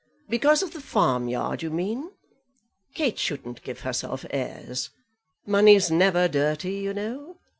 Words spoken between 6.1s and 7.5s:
dirty, you know.